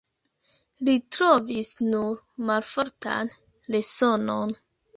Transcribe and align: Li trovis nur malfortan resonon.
Li 0.87 0.95
trovis 1.17 1.69
nur 1.91 2.17
malfortan 2.49 3.33
resonon. 3.77 4.61